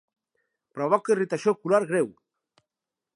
Provoca 0.77 1.15
irritació 1.15 1.55
ocular 1.57 1.83
greu. 1.93 2.09